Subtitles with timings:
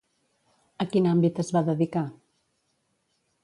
[0.85, 2.05] A quin àmbit es va dedicar?